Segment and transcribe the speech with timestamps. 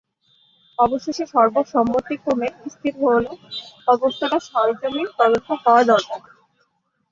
[0.79, 3.25] অবশেষে সর্বসম্মতিক্রমে স্থির হল,
[3.87, 6.21] অবস্থাটার সরেজমিন তদন্ত হওয়া দরকার।